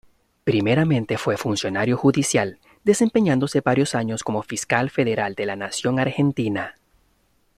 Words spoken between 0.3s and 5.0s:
Primeramente fue funcionario judicial, desempeñándose varios años como Fiscal